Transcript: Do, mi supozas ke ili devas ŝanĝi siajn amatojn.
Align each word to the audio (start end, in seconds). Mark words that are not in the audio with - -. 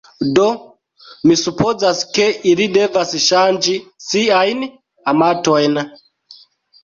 Do, 0.37 0.45
mi 1.31 1.35
supozas 1.41 1.99
ke 2.15 2.23
ili 2.51 2.65
devas 2.77 3.13
ŝanĝi 3.25 3.75
siajn 4.05 4.63
amatojn. 5.13 5.77